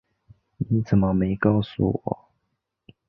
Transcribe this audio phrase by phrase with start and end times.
[0.57, 2.29] 你怎么没告诉我